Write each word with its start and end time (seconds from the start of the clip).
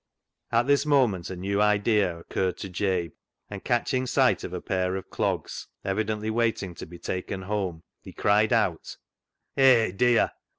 At 0.51 0.65
this 0.65 0.83
moment 0.83 1.29
a 1.29 1.35
new 1.35 1.61
idea 1.61 2.17
occurred 2.17 2.57
to 2.57 2.69
Jabe, 2.69 3.11
and, 3.51 3.63
catching 3.63 4.07
sight 4.07 4.43
of 4.43 4.51
a 4.51 4.59
pair 4.59 4.95
of 4.95 5.11
clogs, 5.11 5.67
evidently 5.85 6.31
waiting 6.31 6.73
to 6.73 6.87
be 6.87 6.97
taken 6.97 7.43
home, 7.43 7.83
he 8.01 8.11
cried 8.11 8.51
out 8.51 8.97
—"Hay, 9.57 9.91
dear 9.91 10.31